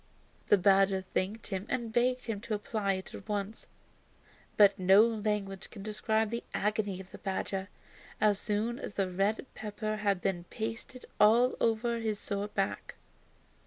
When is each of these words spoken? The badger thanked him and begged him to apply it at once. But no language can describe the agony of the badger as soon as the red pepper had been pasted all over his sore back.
The 0.49 0.57
badger 0.57 1.01
thanked 1.03 1.45
him 1.49 1.67
and 1.69 1.93
begged 1.93 2.25
him 2.25 2.41
to 2.41 2.55
apply 2.55 2.93
it 2.93 3.13
at 3.13 3.29
once. 3.29 3.67
But 4.57 4.79
no 4.79 5.05
language 5.05 5.69
can 5.69 5.83
describe 5.83 6.31
the 6.31 6.43
agony 6.55 6.99
of 6.99 7.11
the 7.11 7.19
badger 7.19 7.69
as 8.19 8.39
soon 8.39 8.79
as 8.79 8.95
the 8.95 9.11
red 9.11 9.45
pepper 9.53 9.97
had 9.97 10.19
been 10.19 10.45
pasted 10.45 11.05
all 11.19 11.55
over 11.61 11.99
his 11.99 12.17
sore 12.17 12.47
back. 12.47 12.95